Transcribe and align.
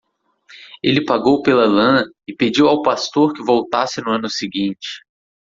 Ele 0.81 1.05
pagou 1.05 1.43
pela 1.43 1.67
lã 1.67 2.03
e 2.27 2.33
pediu 2.33 2.67
ao 2.67 2.81
pastor 2.81 3.33
que 3.35 3.43
voltasse 3.45 4.01
no 4.01 4.09
ano 4.11 4.27
seguinte. 4.31 4.87